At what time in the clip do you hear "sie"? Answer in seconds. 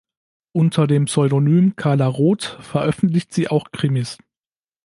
3.35-3.49